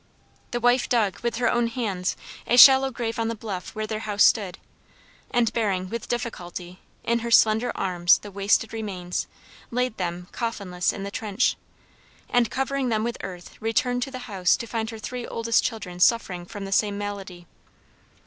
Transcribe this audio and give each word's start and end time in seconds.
The 0.49 0.59
wife 0.59 0.89
dug, 0.89 1.19
with 1.19 1.35
her 1.35 1.47
own 1.47 1.67
hands, 1.67 2.17
a 2.47 2.57
shallow 2.57 2.89
grave 2.89 3.19
on 3.19 3.27
the 3.27 3.35
bluff 3.35 3.75
where 3.75 3.85
their 3.85 3.99
house 3.99 4.23
stood, 4.23 4.57
and 5.29 5.53
bearing, 5.53 5.89
with 5.91 6.07
difficulty, 6.09 6.79
in 7.03 7.19
her 7.19 7.29
slender 7.29 7.71
arms 7.75 8.17
the 8.17 8.31
wasted 8.31 8.73
remains, 8.73 9.27
laid 9.69 9.97
them, 9.97 10.27
coffinless, 10.31 10.91
in 10.91 11.03
the 11.03 11.11
trench, 11.11 11.55
and 12.31 12.49
covering 12.49 12.89
them 12.89 13.03
with 13.03 13.17
earth, 13.21 13.57
returned 13.61 14.01
to 14.01 14.09
the 14.09 14.25
house 14.27 14.57
to 14.57 14.65
find 14.65 14.89
her 14.89 14.97
three 14.97 15.27
oldest 15.27 15.63
children 15.63 15.99
suffering 15.99 16.47
from 16.47 16.65
the 16.65 16.71
same 16.71 16.97
malady. 16.97 17.45